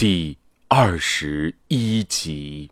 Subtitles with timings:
[0.00, 2.70] 第二十一集。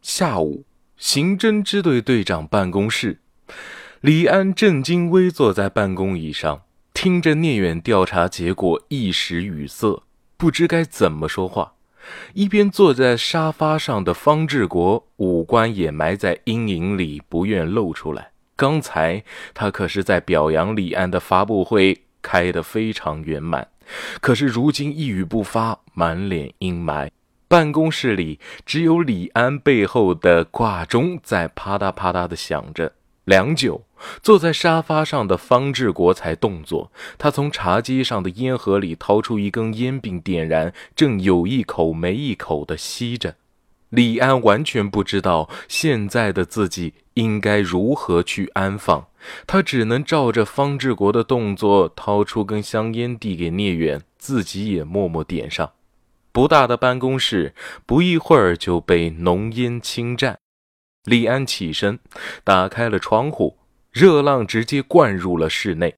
[0.00, 0.64] 下午，
[0.96, 3.18] 刑侦支队队长办公室，
[4.00, 6.62] 李安正襟危坐在办公椅上，
[6.94, 10.04] 听着聂远调查结果，一时语塞，
[10.36, 11.74] 不知该怎么说话。
[12.34, 18.30] 一边坐在沙发上的方志国，五官也埋在阴影里，不愿露出来。
[18.54, 23.66] 刚才他可是在表扬李安的发布会开得非常圆满，
[24.20, 27.10] 可是如今一语不发，满脸阴霾。
[27.48, 32.92] 办公室里只有李安背后的挂钟在啪嗒啪嗒的响着。
[33.24, 33.84] 良久，
[34.20, 36.90] 坐在沙发上的方志国才动作。
[37.18, 43.36] 他从茶几上的烟盒里掏出一根烟，并点燃，正有一口没一口的吸着。
[43.92, 49.06] 李安完全不知道现在的自己应该如何去安放，
[49.46, 55.70] 他只能照着方志国的动作掏出根香烟递给聂远，自己也默默点上。
[56.32, 60.38] 不大的办公室不一会儿就被浓烟侵占。
[61.04, 61.98] 李安起身，
[62.42, 63.58] 打开了窗户，
[63.90, 65.94] 热浪直接灌入了室内。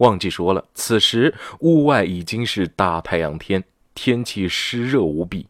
[0.00, 5.46] 忘记说了，此时屋外已经是大太阳天，天气湿热无比。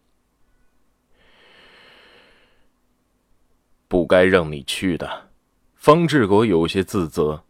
[3.92, 5.28] 不该让你去的，
[5.74, 7.44] 方志国有些自责。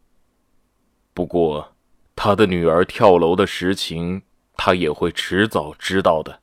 [1.13, 1.73] 不过，
[2.17, 4.23] 他的女儿跳楼的实情，
[4.57, 6.41] 他也会迟早知道的。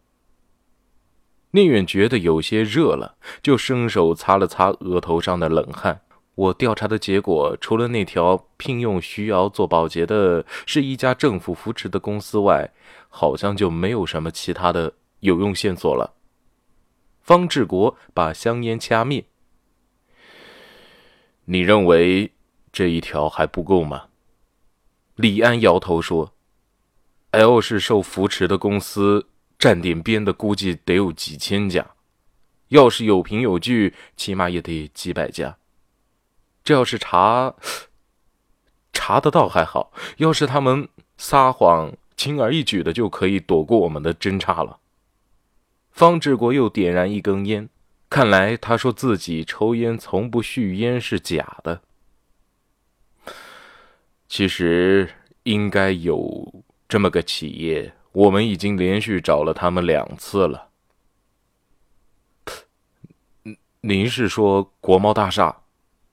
[1.51, 6.01] 聂远觉得有些热了，就伸手擦了擦额头上的冷汗。
[6.35, 12.73] 我调查的结果，除了那条聘用徐瑶做保洁的是一家政府扶持的公司外，
[13.11, 16.15] 好像就没有什么其他的有用线索了。
[17.21, 19.27] 方志国把香烟掐灭。
[21.53, 22.31] 你认为
[22.73, 24.05] 这一条还不够吗？
[25.17, 26.33] 李安摇头说
[27.33, 29.27] ：“L 是受扶持的公司。”
[29.59, 31.91] 站点编的估计得有几千家，
[32.69, 35.59] 要是有凭有据，起码也得几百家。
[36.63, 37.55] 这要是查
[38.93, 40.89] 查得到还好，要是他们
[41.19, 44.79] 撒谎，轻而易举的就可以躲过我们的侦查了。
[45.91, 47.69] 方志国又点燃一根烟，
[48.11, 51.81] 看来他说自己抽烟从不续烟是假的。
[54.29, 55.09] 其实
[55.45, 57.95] 应该有这么个企业。
[58.13, 60.69] 我们已经连续找了他们两次了。
[63.83, 65.57] 您是说国贸大厦？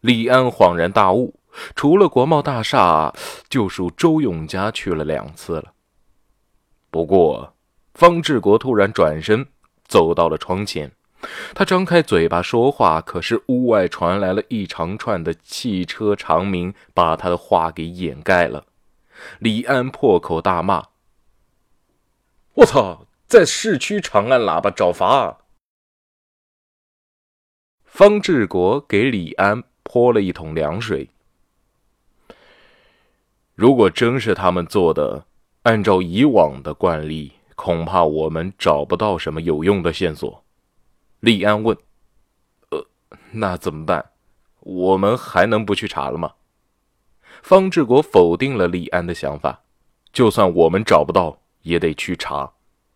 [0.02, 1.40] 李安恍然大悟，
[1.76, 3.12] 除了国贸大厦，
[3.50, 5.74] 就属周永家去了两次了。
[6.92, 7.56] 不过，
[7.96, 9.44] 方志国突然转身
[9.88, 10.92] 走到了窗前，
[11.54, 18.66] 他张开嘴巴说话，可是屋外传来了一长串的汽车长鸣，把他的话给掩盖了。
[19.40, 20.84] 李安破口大骂。
[22.54, 23.08] 我操！
[23.28, 25.40] 在市区长按喇叭找罚。
[27.84, 31.10] 方志国给李安泼了一桶凉水。
[33.54, 35.26] 如果真是他们做的，
[35.64, 40.46] 按照以往的惯例，恐怕我们找不到什么有用的线索。
[41.20, 41.78] 李安问
[42.72, 42.86] ：“呃，
[43.32, 44.12] 那怎么办？
[44.60, 46.34] 我们还能不去查了吗？”
[47.42, 49.62] 方志国否定了李安的想法
[50.12, 52.54] ：“就算我们找不到。”也得去查，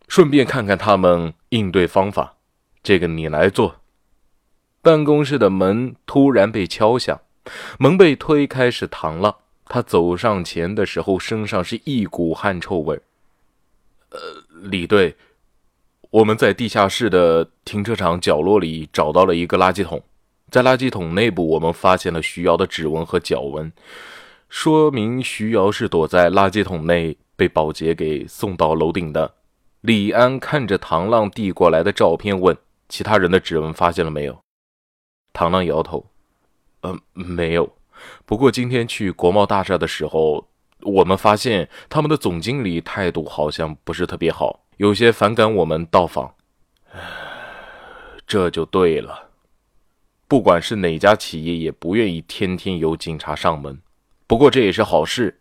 [0.08, 2.36] 顺便看看他们应对方法。
[2.82, 3.82] 这个你来做。
[4.80, 7.20] 办公室的门突然被敲响，
[7.78, 9.36] 门被推开是唐浪。
[9.66, 12.98] 他走上前的时候，身上是一股汗臭味。
[14.08, 14.18] 呃，
[14.62, 15.14] 李队，
[16.12, 20.02] 我们在地下室的停车场角落里找到了一个垃圾桶，
[20.50, 23.72] 在垃圾桶内部，我们发现了徐瑶的指纹和脚纹，
[24.48, 27.16] 说明徐瑶是躲在垃圾桶内。
[27.34, 29.34] 被保洁给送到楼顶的
[29.80, 32.56] 李安看着唐浪递过来的照片，问
[32.88, 34.38] ：“其他人的指纹发现了没有？”
[35.32, 36.06] 唐浪摇头
[36.82, 37.72] ：“呃，没有。
[38.24, 40.46] 不过今天去国贸大厦的时候，
[40.82, 46.34] 我们发现他们的总经理态度好像不是特别好，有些反感我们到访。
[48.26, 49.30] 这就对了。
[50.26, 53.80] 不管是哪家企业，也不愿意天天有警察上门。
[54.26, 55.38] 不过这也是好事。”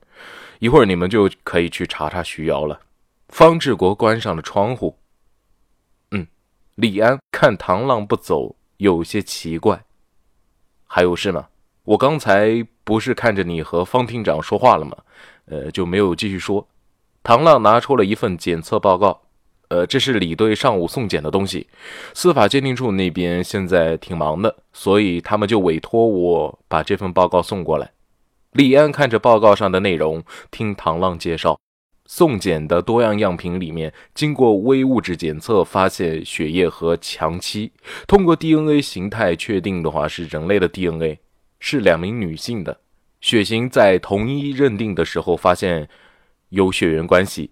[0.62, 2.82] 一会儿你们就可以去查查徐瑶了。
[3.30, 5.00] 方志国关上了窗户。
[6.12, 6.28] 嗯，
[6.76, 9.84] 李安看唐浪不走，有些奇怪。
[10.86, 11.48] 还有事吗？
[11.86, 14.96] 我刚才不是看着你和方厅长说话了吗？
[15.46, 16.68] 呃，就没有继续说。
[17.24, 19.20] 唐浪拿出了一份检测报告。
[19.71, 21.65] 呃，这是李队上午送检的东西。
[22.13, 27.89] 司法鉴定处那边现在挺忙的，所以他们就委托我把这份报告送过来。
[28.51, 30.21] 李安看着报告上的内容，
[30.51, 31.57] 听唐浪介绍，
[32.06, 37.71] 送检的多样样品里面，经过微物质检测，发现血液和强妻。
[38.06, 41.19] 通过 DNA 形态确定的话，是人类的 DNA，
[41.62, 42.77] 是两名女性的
[43.21, 45.88] 血型，在同一认定的时候，发现
[46.50, 47.51] 有血缘关系。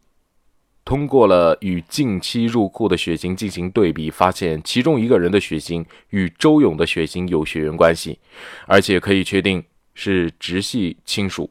[0.89, 8.17] 通过了与近期入库的血型进行对比，发现其中一个人的血型与周勇的血型有血缘关系，
[8.65, 9.63] 而且可以确定
[9.93, 11.47] 是直系亲属。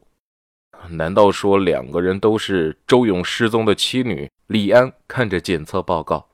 [0.89, 4.29] 难道说两个人都是周勇失踪的妻女？
[4.49, 6.27] 李安看着检测报告，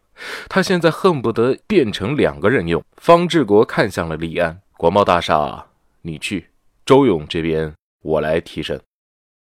[0.49, 2.83] 他现在恨不得变成两个人用。
[2.97, 5.67] 方志国看向了李安，国贸大厦
[6.01, 6.47] 你去，
[6.87, 8.81] 周勇这边我来提审。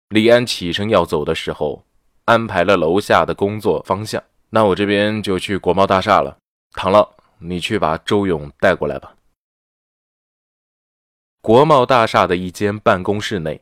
[0.09, 1.85] 李安起身要走的时候，
[2.27, 4.23] 安排了楼下的工作方向。
[4.51, 6.37] 那我这边就去国贸大厦了。
[6.71, 7.07] 唐浪，
[7.39, 9.15] 你去把周勇带过来吧。
[11.41, 13.61] 国贸大厦的一间办公室内。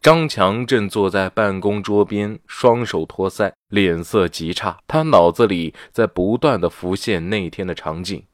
[0.00, 4.78] 张强正坐在办公桌边，双手托腮，脸色极差。
[4.86, 8.24] 他脑子里在不断的浮现那天的场景：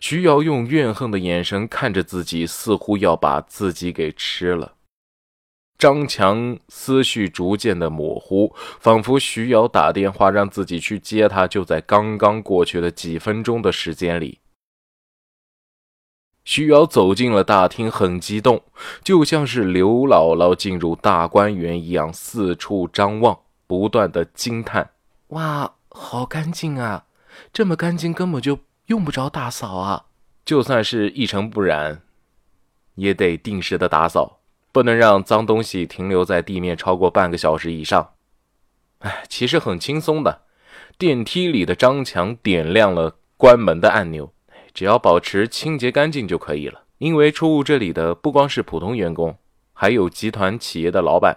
[0.00, 4.74] 徐瑶用怨恨的眼神看着自己，似乎要把自己给吃了。
[5.78, 14.40] 张强思绪逐渐的模糊，仿佛徐瑶打电话让自己去接他，就在刚刚过去的几分钟的时间里。
[16.44, 18.64] 徐瑶走进了大厅，很激动，
[19.04, 24.90] 就像是刘姥姥进入大观园一样，四处张望，不断的惊叹
[25.28, 27.04] ：“哇，好干净啊！
[27.52, 30.06] 这么干净，根本就用不着打扫啊！
[30.44, 32.00] 就算是一尘不染，
[32.94, 34.37] 也得定时的打扫，
[34.78, 38.10] 不能让脏东西停留在地面超过半个小时以上。”
[39.00, 40.42] 哎，其实很轻松的。
[40.96, 44.32] 电梯里的张强点亮了关门的按钮。
[44.72, 46.82] 只要保持清洁干净就可以了。
[46.98, 49.36] 因为出入这里的不光是普通员工，
[49.72, 51.36] 还有集团企业的老板，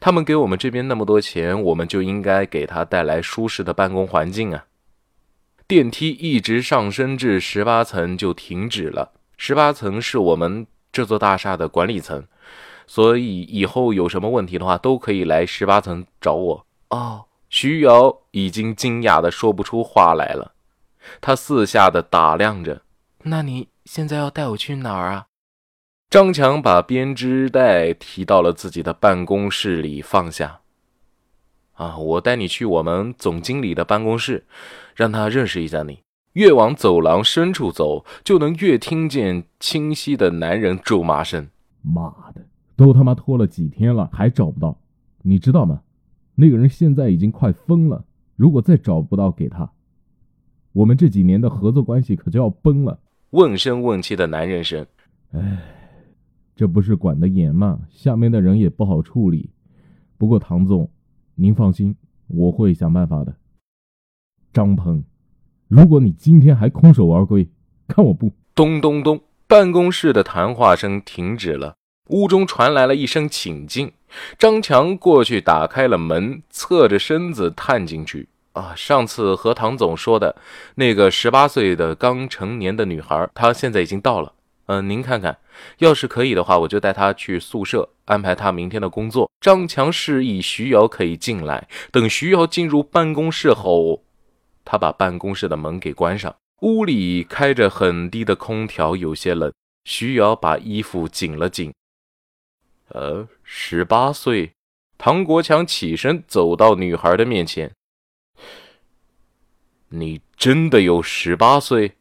[0.00, 4.64] 他们给我们这边那么多钱，我们就应该给他带来舒适的办公环境啊。
[5.68, 9.12] 电梯一直上升至十八层就停止了。
[9.36, 12.24] 十八层是我们这座大厦的管理层，
[12.86, 16.66] 所以以后有什么问题的话，都可以来十八层找我。
[16.90, 20.52] 哦，徐瑶已经惊讶的说不出话来了。
[21.20, 22.82] 她四下的打量着，
[23.22, 25.26] 那你现在要带我去哪儿啊？
[26.10, 30.60] 张强把编织袋提到了自己的办公室里放下。
[31.74, 34.46] 啊，我带你去我们总经理的办公室，
[34.94, 36.00] 让他认识一下你。
[36.34, 41.48] 越往走廊深处走，就能越听见清晰的男人咒骂声。
[41.82, 42.46] 妈的，
[42.82, 44.76] 都他妈拖了几天了，还找不到，
[45.22, 45.82] 你知道吗？
[46.34, 48.04] 那个人现在已经快疯了。
[48.34, 49.70] 如果再找不到，给他。
[50.72, 52.98] 我们这几年的合作关系可就要崩了。
[53.30, 54.84] 问声问气的男人声，
[55.30, 55.62] 哎，
[56.56, 57.78] 这不是管得严吗？
[57.88, 59.48] 下面的人也不好处理。
[60.18, 60.90] 不过唐总，
[61.36, 61.94] 您放心，
[62.26, 63.32] 我会想办法的。
[64.52, 65.04] 张鹏，
[65.68, 67.48] 如果你今天还空手而归，
[67.86, 68.32] 看我不……
[68.56, 71.76] 咚咚咚，办公室的谈话声停止了，
[72.12, 73.92] 屋中传来了一声请进。
[74.38, 78.28] 张强过去打开了门，侧着身子探进去。
[78.52, 80.36] 啊，上次和唐总说的
[80.74, 84.34] 那个十八岁的刚成年的女孩，她现在已经到了。
[84.66, 85.38] 嗯，您看看，
[85.78, 89.30] 要是可以的话，我就带她去宿舍，安排她明天的工作。
[89.40, 91.66] 张强示意徐瑶可以进来。
[91.90, 94.02] 等徐瑶进入办公室后，
[94.66, 96.34] 他把办公室的门给关上。
[96.60, 99.50] 屋里开着很低的空调，有些冷。
[99.84, 101.72] 徐瑶把衣服紧了紧。
[102.88, 104.52] 呃，十八岁。
[104.98, 107.72] 唐国强起身走到女孩的面前。
[109.88, 111.96] 你真的有十八岁？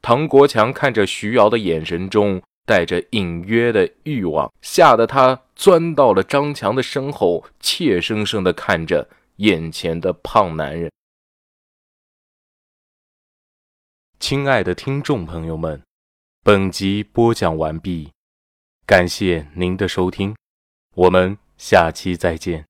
[0.00, 10.90] 唐国强看着徐瑶的眼神中带着隐约的欲望，吓得他钻到了张强的身后，怯生生的看着眼前的胖男人。
[14.18, 15.82] 亲爱的听众朋友们，
[16.42, 18.10] 本集播讲完毕，
[18.86, 20.36] 感谢您的收听，
[20.94, 22.64] 我们下期再见。